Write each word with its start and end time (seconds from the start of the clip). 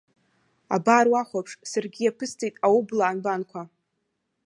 Абар 0.75 1.05
уахәаԥш, 1.11 1.51
саргьы 1.71 2.01
иаԥысҵеит 2.03 2.55
аублаа 2.65 3.15
нбанқәа! 3.17 3.61